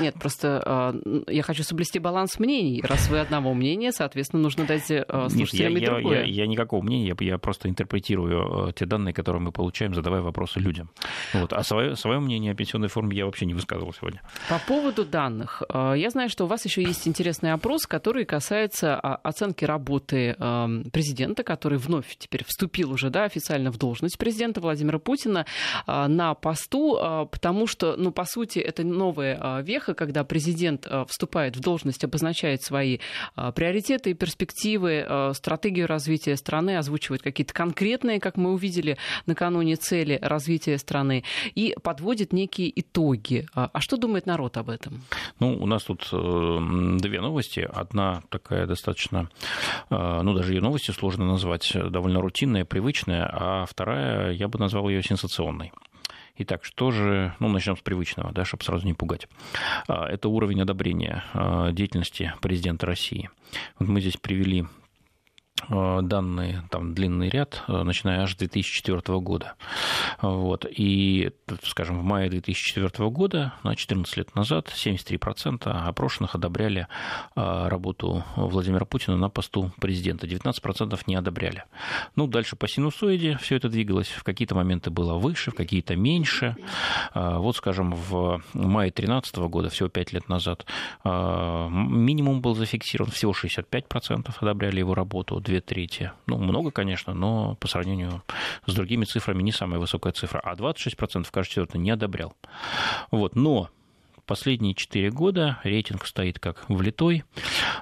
[0.00, 0.62] Нет, просто
[1.04, 2.80] э, я хочу соблюсти баланс мнений.
[2.82, 6.24] Раз вы одного мнения, соответственно, нужно дать э, Нет, я, слушателям и я- другое.
[6.24, 10.60] я- я никакого мнения, я, я просто интерпретирую те данные, которые мы получаем, задавая вопросы
[10.60, 10.90] людям.
[11.32, 11.52] Вот.
[11.52, 14.20] А свое, свое мнение о пенсионной форме я вообще не высказывал сегодня.
[14.48, 15.62] По поводу данных.
[15.68, 20.36] э, Я знаю, что у вас еще есть интересный опрос, который касается а, оценки работы
[20.38, 25.46] э, президента, который вновь теперь вступил уже да, официально в должность президента Владимира Путина
[25.86, 31.56] э, на посту, э, потому что, ну, по сути, это новая веха, когда президент вступает
[31.56, 32.98] в должность, обозначает свои
[33.54, 40.78] приоритеты и перспективы, стратегию развития страны, озвучивает какие-то конкретные, как мы увидели накануне, цели развития
[40.78, 43.46] страны и подводит некие итоги.
[43.54, 45.02] А а что думает народ об этом?
[45.40, 47.68] Ну, у нас тут э, две новости.
[47.72, 49.28] Одна такая достаточно,
[49.90, 54.58] э, ну, даже ее новости сложно назвать, э, довольно рутинная, привычная, а вторая, я бы
[54.58, 55.72] назвал ее сенсационной.
[56.36, 59.28] Итак, что же, ну, начнем с привычного, да, чтобы сразу не пугать.
[59.88, 61.24] А, Это уровень одобрения
[61.72, 63.30] деятельности президента России.
[63.78, 64.66] Вот мы здесь привели
[65.68, 69.54] данные, там длинный ряд, э, начиная аж с 2004 года.
[70.20, 70.66] Вот.
[70.68, 71.30] И,
[71.62, 76.88] скажем, в мае 2004 года, на 14 лет назад, 73% опрошенных одобряли
[77.36, 81.64] э, работу Владимира Путина на посту президента, 19% не одобряли.
[82.16, 84.08] Ну, дальше по синусоиде все это двигалось.
[84.08, 86.56] В какие-то моменты было выше, в какие-то меньше.
[87.14, 90.66] Э, Вот, скажем, в мае 2013 года, всего 5 лет назад,
[91.04, 96.10] э, минимум был зафиксирован, всего 65% одобряли его работу, две трети.
[96.26, 98.22] Ну, много, конечно, но по сравнению
[98.66, 100.40] с другими цифрами не самая высокая цифра.
[100.40, 102.34] А 26% каждый четвертый не одобрял.
[103.10, 103.70] Вот, но
[104.26, 107.24] последние 4 года рейтинг стоит как влитой.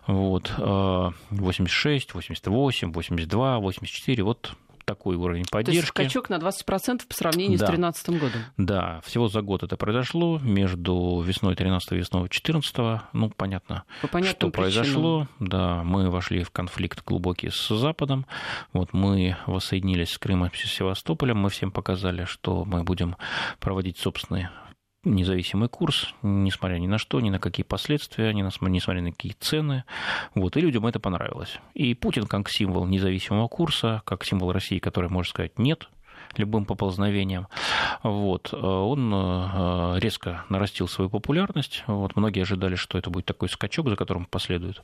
[0.07, 4.23] Вот, э, 86, 88, 82, 84.
[4.25, 5.93] Вот такой уровень поддержки.
[5.93, 7.67] То есть скачок на 20% по сравнению да.
[7.67, 8.41] с 2013 годом.
[8.57, 10.39] Да, всего за год это произошло.
[10.39, 12.77] Между весной 13 и весной 14
[13.13, 14.53] ну, понятно, что причинам.
[14.53, 15.29] произошло.
[15.41, 18.27] Да, мы вошли в конфликт глубокий с Западом.
[18.73, 21.39] Вот мы воссоединились с Крымом и Севастополем.
[21.39, 23.17] Мы всем показали, что мы будем
[23.61, 24.51] проводить собственные
[25.05, 29.33] независимый курс, несмотря ни на что, ни на какие последствия, ни на, несмотря на какие
[29.39, 29.85] цены.
[30.35, 31.59] Вот, и людям это понравилось.
[31.75, 35.89] И Путин как символ независимого курса, как символ России, который может сказать «нет»,
[36.37, 37.49] любым поползновением.
[38.03, 38.55] Вот.
[38.55, 41.85] Он э, резко нарастил свою популярность.
[41.87, 42.17] Вот.
[42.17, 44.83] Многие ожидали, что это будет такой скачок, за которым последует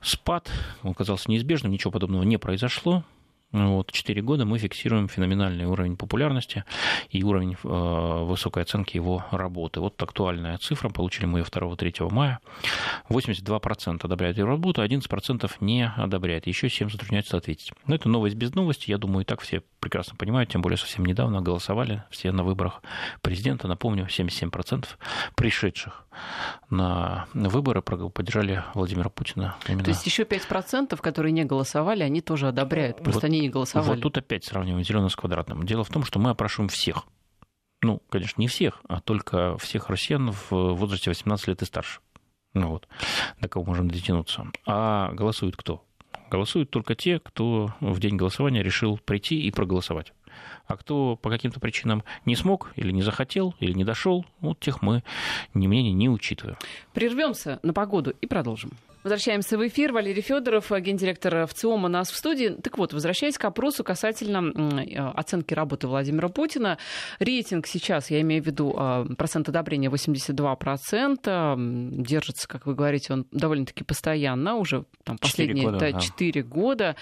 [0.00, 0.48] спад.
[0.82, 3.04] Он казался неизбежным, ничего подобного не произошло.
[3.52, 6.64] Вот, 4 года мы фиксируем феноменальный уровень популярности
[7.10, 9.80] и уровень э, высокой оценки его работы.
[9.80, 12.40] Вот актуальная цифра, получили мы ее 2-3 мая.
[13.08, 16.46] 82% одобряют ее работу, 11% не одобряет.
[16.48, 17.72] Еще 7 затрудняются ответить.
[17.86, 21.04] Но это новость без новости, я думаю, и так все прекрасно понимают, тем более совсем
[21.04, 22.82] недавно голосовали все на выборах
[23.22, 23.68] президента.
[23.68, 24.88] Напомню, 77%
[25.36, 26.04] пришедших
[26.70, 29.54] на выборы поддержали Владимира Путина.
[29.68, 29.84] Именно.
[29.84, 33.90] То есть еще 5%, которые не голосовали, они тоже одобряют, просто вот, они не голосовали.
[33.90, 35.64] Вот тут опять сравниваем зеленое с квадратным.
[35.64, 37.04] Дело в том, что мы опрашиваем всех.
[37.82, 42.00] Ну, конечно, не всех, а только всех россиян в возрасте 18 лет и старше.
[42.54, 42.88] Ну вот,
[43.40, 44.46] до кого можем дотянуться.
[44.66, 45.85] А голосуют кто?
[46.30, 50.12] Голосуют только те, кто в день голосования решил прийти и проголосовать.
[50.66, 54.82] А кто по каким-то причинам не смог или не захотел, или не дошел, вот тех
[54.82, 55.02] мы
[55.54, 56.56] ни мнения не учитываем.
[56.92, 58.72] Прервемся на погоду и продолжим.
[59.06, 59.92] Возвращаемся в эфир.
[59.92, 62.48] Валерий Федоров, гендиректор ВЦИОМ у нас в студии.
[62.48, 64.50] Так вот, возвращаясь к опросу касательно
[64.82, 66.76] э, оценки работы Владимира Путина,
[67.20, 71.54] рейтинг сейчас, я имею в виду э, процент одобрения 82%,
[72.02, 75.92] держится, как вы говорите, он довольно-таки постоянно, уже там, последние 4 года.
[75.92, 76.96] Да, 4 года.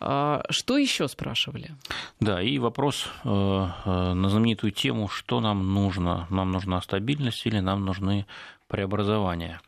[0.00, 1.76] А, что еще спрашивали?
[2.18, 6.26] Да, и вопрос э, на знаменитую тему, что нам нужно?
[6.30, 8.26] Нам нужна стабильность или нам нужны
[8.68, 9.60] преобразования.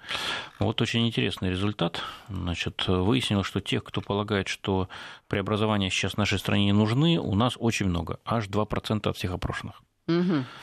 [0.58, 2.02] Вот очень интересный результат.
[2.28, 4.88] Значит, выяснилось, что тех, кто полагает, что
[5.28, 9.32] преобразования сейчас в нашей стране не нужны, у нас очень много, аж 2% от всех
[9.32, 9.82] опрошенных.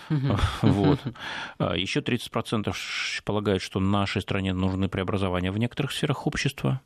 [0.62, 1.00] Вот.
[1.58, 2.74] А Еще 30%
[3.26, 6.82] полагают, что нашей стране нужны преобразования в некоторых сферах общества.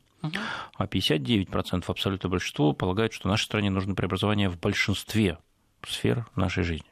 [0.76, 5.38] А 59% абсолютно большинство полагают, что нашей стране нужны преобразования в большинстве
[5.86, 6.90] сфер нашей жизни.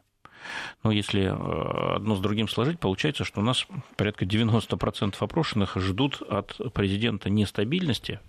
[0.83, 6.23] Но если э, одно с другим сложить, получается, что у нас порядка 90% опрошенных ждут
[6.23, 8.21] от президента нестабильности,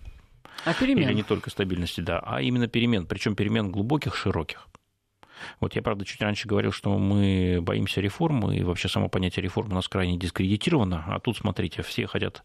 [0.65, 1.07] а перемен.
[1.07, 4.67] Или не только стабильности, да, а именно перемен, причем перемен глубоких, широких.
[5.59, 9.71] Вот я, правда, чуть раньше говорил, что мы боимся реформы, и вообще само понятие реформы
[9.71, 12.43] у нас крайне дискредитировано, а тут, смотрите, все хотят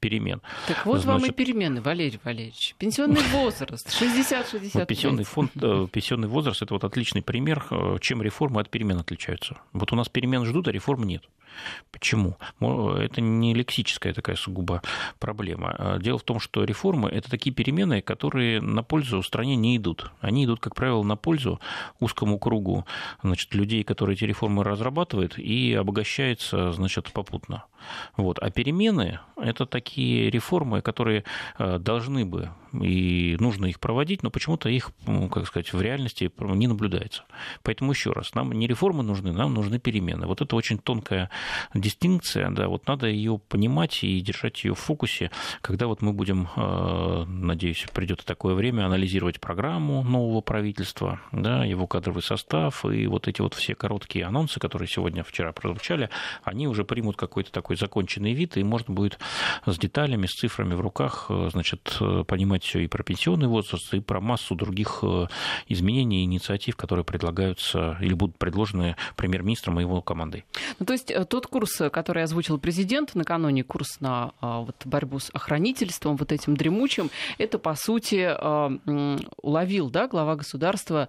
[0.00, 0.40] перемен.
[0.66, 1.22] Так вот Значит...
[1.22, 2.74] вам и перемены, Валерий Валерьевич.
[2.78, 4.70] Пенсионный возраст, 60-65.
[4.74, 8.98] Вот пенсионный, фонд, э, пенсионный возраст– это вот отличный пример, э, чем реформы от перемен
[8.98, 9.56] отличаются.
[9.72, 11.22] Вот у нас перемен ждут, а реформ нет.
[11.90, 12.36] Почему?
[12.60, 14.82] Это не лексическая такая сугубо
[15.18, 15.74] проблема.
[15.78, 20.10] А дело в том, что реформы– это такие перемены, которые на пользу стране не идут.
[20.20, 21.60] Они идут, как правило, на пользу
[22.00, 22.84] узкому кругу
[23.22, 27.64] значит, людей, которые эти реформы разрабатывают, и обогащается значит, попутно.
[28.16, 28.38] Вот.
[28.38, 31.24] А перемены– это такие реформы, которые
[31.58, 36.30] э, должны бы и нужно их проводить, но почему-то их, ну, как сказать, в реальности
[36.38, 37.24] не наблюдается.
[37.62, 40.26] Поэтому еще раз, нам не реформы нужны, нам нужны перемены.
[40.26, 41.30] Вот это очень тонкая
[41.74, 46.48] дистинкция, да, вот надо ее понимать и держать ее в фокусе, когда вот мы будем,
[46.56, 53.28] э, надеюсь, придет такое время, анализировать программу нового правительства, да, его кадровый состав и вот
[53.28, 56.08] эти вот все короткие анонсы, которые сегодня, вчера прозвучали,
[56.44, 59.18] они уже примут какой-то такой законченный вид, и можно будет
[59.66, 63.92] с деталями, с цифрами в руках, э, значит, э, понимать все и про пенсионный возраст,
[63.94, 65.02] и про массу других
[65.68, 70.44] изменений и инициатив, которые предлагаются или будут предложены премьер-министром и его командой.
[70.78, 76.16] Ну, то есть тот курс, который озвучил президент накануне, курс на вот, борьбу с охранительством,
[76.16, 78.34] вот этим дремучим, это, по сути,
[79.42, 81.08] уловил да, глава государства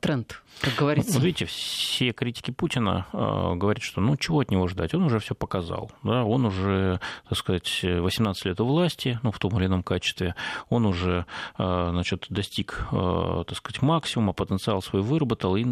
[0.00, 1.18] тренд, как говорится.
[1.18, 5.34] Ну, видите, все критики Путина говорят, что ну чего от него ждать, он уже все
[5.34, 5.90] показал.
[6.02, 6.24] Да?
[6.24, 10.34] Он уже, так сказать, 18 лет у власти, ну, в том или ином качестве,
[10.68, 15.62] он уже значит, достиг так сказать, максимума, потенциал свой выработал, и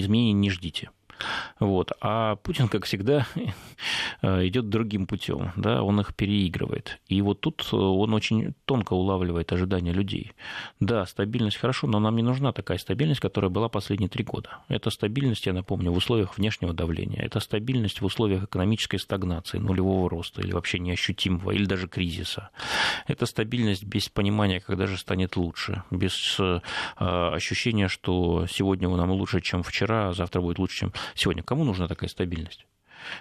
[0.00, 0.90] изменений не ждите.
[1.58, 1.92] Вот.
[2.00, 3.26] А Путин, как всегда,
[4.22, 5.52] идет другим путем.
[5.56, 5.82] Да?
[5.82, 7.00] Он их переигрывает.
[7.08, 10.32] И вот тут он очень тонко улавливает ожидания людей.
[10.80, 14.58] Да, стабильность хорошо, но нам не нужна такая стабильность, которая была последние три года.
[14.68, 17.22] Это стабильность, я напомню, в условиях внешнего давления.
[17.22, 22.50] Это стабильность в условиях экономической стагнации, нулевого роста или вообще неощутимого, или даже кризиса.
[23.06, 26.60] Это стабильность без понимания, когда же станет лучше, без э,
[26.96, 31.42] ощущения, что сегодня нам лучше, чем вчера, а завтра будет лучше, чем сегодня.
[31.42, 32.66] Кому нужна такая стабильность?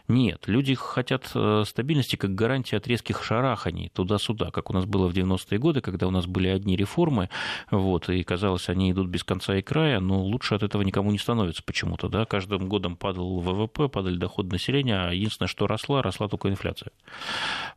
[0.08, 5.08] Нет, люди хотят э, стабильности как гарантии от резких шараханий туда-сюда, как у нас было
[5.08, 7.30] в 90-е годы, когда у нас были одни реформы,
[7.72, 11.18] вот, и казалось, они идут без конца и края, но лучше от этого никому не
[11.18, 12.10] становится почему-то.
[12.10, 12.26] Да?
[12.26, 16.92] Каждым годом падал ВВП, падали доходы населения, а единственное, что росла, росла только инфляция.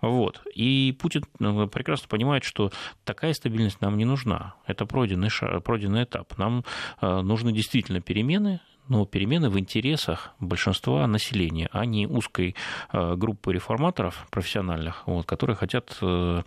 [0.00, 0.42] Вот.
[0.54, 2.72] И Путин э, прекрасно понимает, что
[3.04, 4.54] такая стабильность нам не нужна.
[4.66, 6.36] Это пройденный, шаг, пройденный этап.
[6.38, 6.64] Нам
[7.00, 8.60] э, нужны действительно перемены,
[8.92, 12.54] но перемены в интересах большинства населения, а не узкой
[12.92, 16.42] э, группы реформаторов профессиональных, вот, которые хотят э,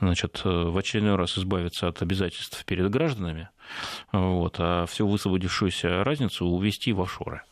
[0.00, 3.48] значит, э, в очередной раз избавиться от обязательств перед гражданами,
[4.12, 7.42] вот, а всю высвободившуюся разницу увести в офшоры.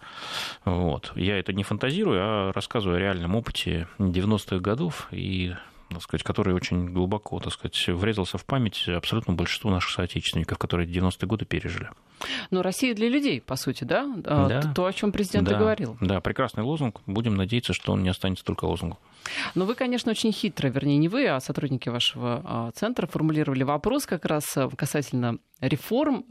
[0.64, 1.10] Вот.
[1.16, 5.54] Я это не фантазирую, а рассказываю о реальном опыте 90-х годов и
[5.90, 10.88] так сказать, который очень глубоко, так сказать, врезался в память абсолютно большинству наших соотечественников, которые
[10.88, 11.90] 90-е годы пережили.
[12.50, 14.06] Но Россия для людей, по сути, да?
[14.24, 14.72] А, да.
[14.74, 15.54] То, о чем президент да.
[15.54, 15.96] и говорил.
[16.00, 17.00] Да, прекрасный лозунг.
[17.06, 18.98] Будем надеяться, что он не останется только лозунгом.
[19.54, 24.06] Но вы, конечно, очень хитро, вернее, не вы, а сотрудники вашего а, центра формулировали вопрос
[24.06, 26.24] как раз а, касательно реформ,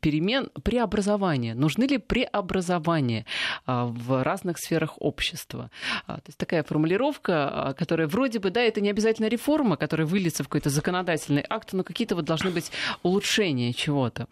[0.00, 1.54] перемен, преобразования.
[1.54, 3.26] Нужны ли преобразования
[3.66, 5.72] в разных сферах общества?
[6.06, 10.48] То есть такая формулировка, которая вроде бы, да, это не обязательно реформа, которая выльется в
[10.48, 12.70] какой-то законодательный акт, но какие-то вот должны быть
[13.02, 14.28] улучшения чего-то.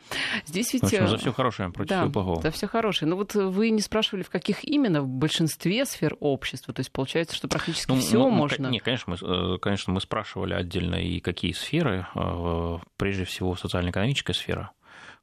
[0.47, 0.83] Здесь ведь...
[0.83, 2.41] В общем, за все хорошее против да, всего плохого.
[2.41, 3.09] за все хорошее.
[3.09, 6.73] Но вот вы не спрашивали, в каких именно, в большинстве сфер общества.
[6.73, 8.69] То есть получается, что практически ну, все ну, можно.
[8.69, 12.07] Нет, конечно, мы, э, конечно, мы спрашивали отдельно и какие сферы.
[12.15, 14.73] Э, прежде всего, социально-экономическая сфера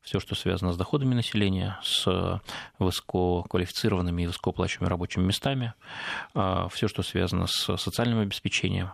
[0.01, 2.39] все, что связано с доходами населения, с
[2.77, 5.73] высококвалифицированными и высокооплачиваемыми рабочими местами,
[6.35, 8.91] э, все, что связано с социальным обеспечением,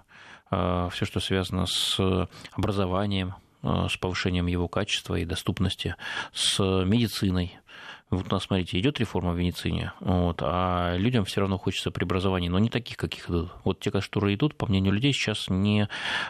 [0.49, 5.95] все, что связано с образованием, с повышением его качества и доступности,
[6.33, 7.57] с медициной,
[8.11, 12.49] вот у нас, смотрите, идет реформа в медицине, вот, а людям все равно хочется преобразований,
[12.49, 13.51] но не таких, каких идут.
[13.63, 15.87] Вот те, которые идут, по мнению людей, сейчас не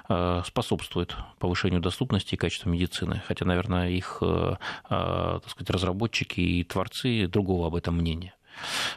[0.07, 3.23] э, способствуют повышению доступности и качества медицины.
[3.27, 4.55] Хотя, наверное, их э,
[4.89, 8.36] э, так сказать, разработчики и творцы другого об этом мнения.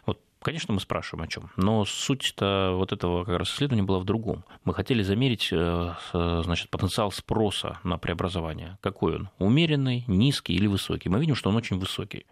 [0.04, 4.04] Вот Конечно, мы спрашиваем о чем, но суть-то вот этого как раз исследования была в
[4.04, 4.44] другом.
[4.66, 8.76] Мы хотели замерить э, значит, потенциал спроса на преобразование.
[8.82, 9.30] Какой он?
[9.38, 11.08] Умеренный, низкий или высокий?
[11.08, 12.26] Мы видим, что он очень высокий.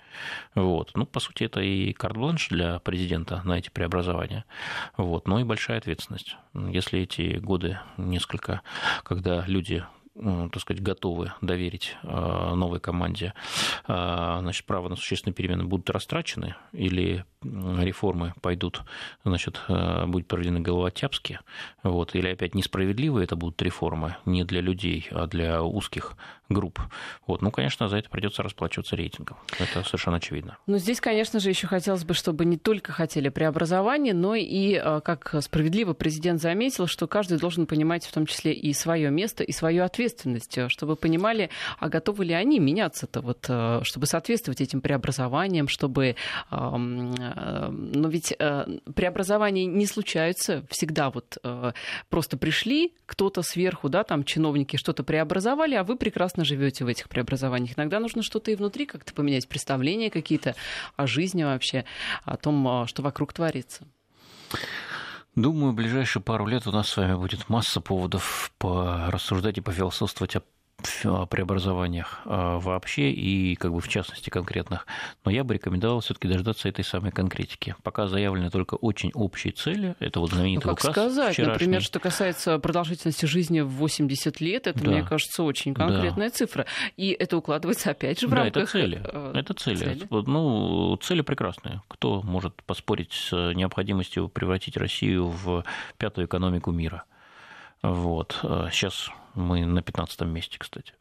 [0.54, 0.90] Вот.
[0.94, 4.44] Ну, по сути, это и карт-бланш для президента на эти преобразования,
[4.98, 5.26] вот.
[5.26, 6.36] но и большая ответственность.
[6.52, 8.60] Если эти годы несколько,
[9.04, 13.32] когда люди так сказать, готовы доверить э, новой команде,
[13.88, 18.82] э, значит, право на существенные перемены будут растрачены или реформы пойдут,
[19.24, 21.40] значит, э, будет проведены головотяпски,
[21.82, 26.14] вот, или опять несправедливые это будут реформы не для людей, а для узких
[26.50, 26.80] групп.
[27.26, 27.40] Вот.
[27.40, 29.38] Ну, конечно, за это придется расплачиваться рейтингом.
[29.58, 30.58] Это совершенно очевидно.
[30.66, 35.34] Но здесь, конечно же, еще хотелось бы, чтобы не только хотели преобразования, но и, как
[35.40, 39.84] справедливо президент заметил, что каждый должен понимать в том числе и свое место, и свою
[39.84, 44.80] ответственность ответственность, э, чтобы понимали, а готовы ли они меняться-то, вот, э, чтобы соответствовать этим
[44.80, 46.16] преобразованиям, чтобы...
[46.50, 48.36] Э, но ведь
[48.94, 51.38] преобразования не случаются всегда вот
[52.08, 57.08] просто пришли, кто-то сверху, да, там чиновники что-то преобразовали, а вы прекрасно живете в этих
[57.08, 57.78] преобразованиях.
[57.78, 60.54] Иногда нужно что-то и внутри как-то поменять, представления какие-то
[60.96, 61.84] о жизни вообще,
[62.24, 63.84] о том, что вокруг творится.
[65.34, 70.36] Думаю, в ближайшие пару лет у нас с вами будет масса поводов порассуждать и пофилософствовать
[70.36, 70.42] о
[71.28, 74.86] преобразованиях а, вообще и как бы в частности конкретных.
[75.24, 77.74] Но я бы рекомендовал все-таки дождаться этой самой конкретики.
[77.82, 79.94] Пока заявлены только очень общие цели.
[79.98, 81.52] Это вот знаменитый ну, как указ сказать, вчерашний.
[81.52, 84.90] например, что касается продолжительности жизни в 80 лет, это, да.
[84.90, 86.34] мне кажется, очень конкретная да.
[86.34, 86.66] цифра.
[86.96, 88.62] И это укладывается опять же в да, рамках...
[88.62, 89.00] это цели.
[89.04, 89.76] Э, это цели.
[89.76, 90.06] цели.
[90.10, 91.82] Ну, цели прекрасные.
[91.88, 95.64] Кто может поспорить с необходимостью превратить Россию в
[95.98, 97.04] пятую экономику мира?
[97.82, 98.38] Вот.
[98.70, 100.94] Сейчас э, мы на 15 месте, кстати.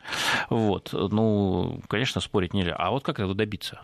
[0.50, 0.90] Вот.
[0.94, 2.76] Ну, конечно, спорить нельзя.
[2.76, 3.82] А вот как этого добиться?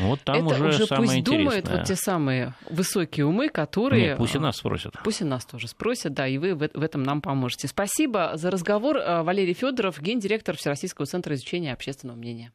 [0.00, 1.44] Вот там это уже, уже самое пусть интересное.
[1.44, 4.08] думают вот те самые высокие умы, которые...
[4.08, 4.94] Нет, пусть и нас спросят.
[5.02, 7.66] Пусть и нас тоже спросят, да, и вы в этом нам поможете.
[7.66, 8.96] Спасибо за разговор.
[8.96, 12.52] Валерий Федоров, гендиректор Всероссийского центра изучения общественного мнения.